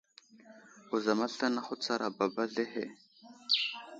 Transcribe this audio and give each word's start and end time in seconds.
Wuzam 0.89 1.19
aslane 1.27 1.59
ahutsar 1.61 2.01
baba 2.17 2.41
azlehe. 2.45 2.83